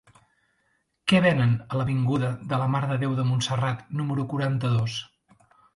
[1.13, 5.03] Què venen a l'avinguda de la Mare de Déu de Montserrat número quaranta-dos?